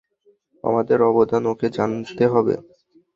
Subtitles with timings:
[0.63, 2.55] আমাদের অবদান ওকে জানতে হবে।